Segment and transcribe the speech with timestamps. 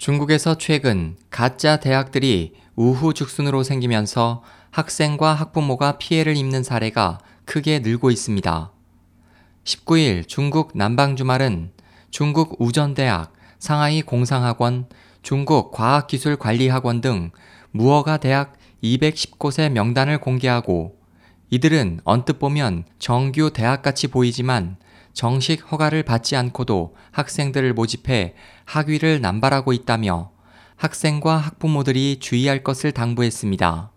[0.00, 8.72] 중국에서 최근 가짜 대학들이 우후 죽순으로 생기면서 학생과 학부모가 피해를 입는 사례가 크게 늘고 있습니다.
[9.64, 11.72] 19일 중국 남방주말은
[12.10, 14.86] 중국 우전대학, 상하이 공상학원,
[15.20, 17.30] 중국 과학기술관리학원 등
[17.70, 20.96] 무허가 대학 210곳의 명단을 공개하고
[21.50, 24.78] 이들은 언뜻 보면 정규 대학같이 보이지만
[25.12, 28.34] 정식 허가를 받지 않고도 학생들을 모집해
[28.64, 30.30] 학위를 남발하고 있다며
[30.76, 33.90] 학생과 학부모들이 주의할 것을 당부했습니다.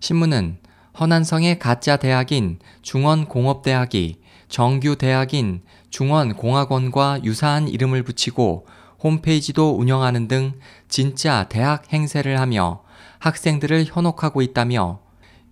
[0.00, 0.58] 신문은
[1.00, 8.66] 허난성의 가짜 대학인 중원공업대학이 정규 대학인 중원공학원과 유사한 이름을 붙이고
[9.02, 10.54] 홈페이지도 운영하는 등
[10.88, 12.82] 진짜 대학 행세를 하며
[13.18, 15.00] 학생들을 현혹하고 있다며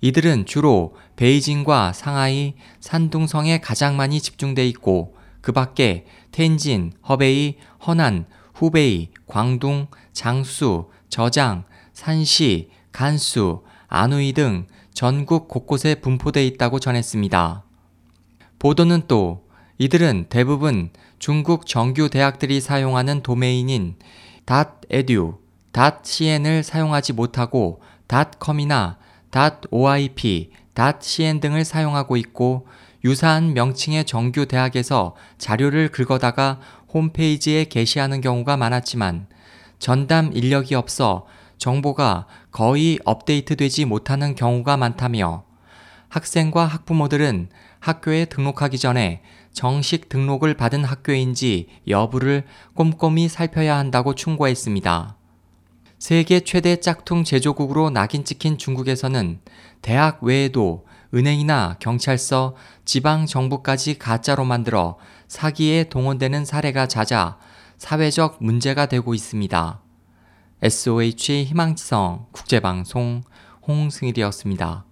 [0.02, 7.56] 이들은 주로 베이징과 상하이, 산둥성에 가장 많이 집중돼 있고 그 밖에 텐진, 허베이,
[7.86, 17.64] 허난, 후베이, 광둥, 장수, 저장, 산시, 간수, 안우이 등 전국 곳곳에 분포돼 있다고 전했습니다.
[18.58, 19.46] 보도는 또
[19.78, 23.96] 이들은 대부분 중국 정규 대학들이 사용하는 도메인인
[24.90, 25.38] .edu,
[26.02, 27.80] .cn을 사용하지 못하고
[28.44, 28.98] .com이나
[29.32, 30.50] .oip,
[31.00, 32.66] .cn 등을 사용하고 있고
[33.04, 36.60] 유사한 명칭의 정규 대학에서 자료를 긁어다가
[36.92, 39.26] 홈페이지에 게시하는 경우가 많았지만
[39.78, 41.26] 전담 인력이 없어
[41.58, 45.44] 정보가 거의 업데이트되지 못하는 경우가 많다며
[46.08, 47.48] 학생과 학부모들은
[47.80, 49.22] 학교에 등록하기 전에
[49.52, 52.44] 정식 등록을 받은 학교인지 여부를
[52.74, 55.16] 꼼꼼히 살펴야 한다고 충고했습니다.
[56.02, 59.38] 세계 최대 짝퉁 제조국으로 낙인 찍힌 중국에서는
[59.82, 67.38] 대학 외에도 은행이나 경찰서, 지방 정부까지 가짜로 만들어 사기에 동원되는 사례가 잦아
[67.78, 69.80] 사회적 문제가 되고 있습니다.
[70.62, 73.22] SOH 희망지성 국제방송
[73.68, 74.84] 홍승일이었습니다.